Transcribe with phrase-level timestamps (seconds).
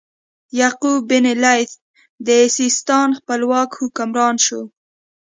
[0.59, 1.71] یعقوب بن اللیث
[2.27, 4.61] د سیستان خپلواک حکمران شو.